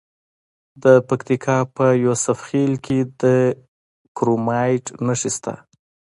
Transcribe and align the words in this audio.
د 0.83 0.85
پکتیکا 1.07 1.57
په 1.75 1.85
یوسف 2.05 2.37
خیل 2.47 2.73
کې 2.85 2.99
د 3.21 3.23
کرومایټ 4.17 4.85
نښې 5.05 5.31
شته. 5.35 5.53